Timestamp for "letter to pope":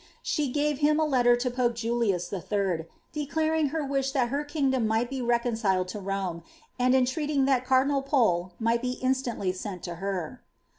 1.05-1.75